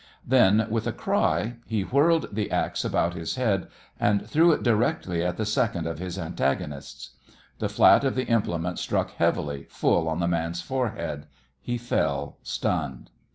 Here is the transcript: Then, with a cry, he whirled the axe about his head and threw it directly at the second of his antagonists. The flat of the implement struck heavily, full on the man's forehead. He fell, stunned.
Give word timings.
Then, 0.25 0.65
with 0.67 0.87
a 0.87 0.91
cry, 0.93 1.57
he 1.67 1.83
whirled 1.83 2.29
the 2.33 2.49
axe 2.49 2.83
about 2.83 3.13
his 3.13 3.35
head 3.35 3.67
and 3.99 4.25
threw 4.25 4.51
it 4.51 4.63
directly 4.63 5.23
at 5.23 5.37
the 5.37 5.45
second 5.45 5.85
of 5.85 5.99
his 5.99 6.17
antagonists. 6.17 7.11
The 7.59 7.69
flat 7.69 8.03
of 8.03 8.15
the 8.15 8.25
implement 8.25 8.79
struck 8.79 9.11
heavily, 9.11 9.67
full 9.69 10.09
on 10.09 10.19
the 10.19 10.27
man's 10.27 10.63
forehead. 10.63 11.27
He 11.61 11.77
fell, 11.77 12.37
stunned. 12.41 13.11